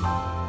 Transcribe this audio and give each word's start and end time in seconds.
Bye. 0.00 0.47